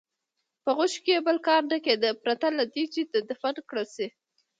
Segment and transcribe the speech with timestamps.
[0.63, 4.07] په غوښو یې بل کار نه کېده پرته له دې چې دفن کړل شي.